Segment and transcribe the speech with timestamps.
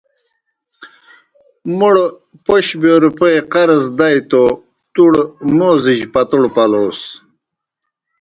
[1.77, 1.93] موْڑ
[2.45, 4.43] پوْش بِیو روپیئے قرض دائے توْ
[4.93, 5.11] تُوڑ
[5.57, 6.99] موزِجیْ پتوڑ پلوس۔